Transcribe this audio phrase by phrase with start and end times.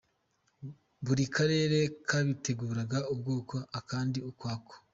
[1.05, 4.75] Buri Karere kabiteguraga ukwako, akandi ukwako.